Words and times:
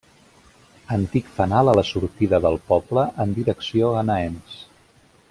Antic 0.95 1.27
fanal 1.35 1.69
a 1.73 1.75
la 1.79 1.83
sortida 1.91 2.39
del 2.47 2.57
poble 2.71 3.07
en 3.27 3.37
direcció 3.39 3.93
a 4.01 4.05
Naens. 4.09 4.57